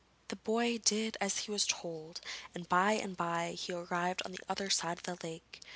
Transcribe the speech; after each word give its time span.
The 0.29 0.35
boy 0.35 0.79
did 0.79 1.15
as 1.21 1.37
he 1.45 1.51
was 1.51 1.67
told, 1.67 2.21
and 2.55 2.67
by 2.67 2.93
and 2.93 3.15
bye 3.15 3.51
he 3.51 3.71
arrived 3.71 4.23
on 4.25 4.31
the 4.31 4.39
other 4.49 4.71
side 4.71 4.97
of 4.97 5.03
the 5.03 5.19
lake. 5.21 5.61